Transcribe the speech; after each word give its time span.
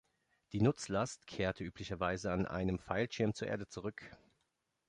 Die 0.51 0.61
Nutzlast 0.61 1.27
kehrte 1.27 1.63
üblicherweise 1.63 2.31
an 2.31 2.47
einem 2.47 2.79
Fallschirm 2.79 3.35
zur 3.35 3.47
Erde 3.49 3.67
zurück. 3.67 4.17